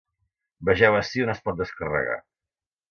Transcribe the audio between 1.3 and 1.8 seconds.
es pot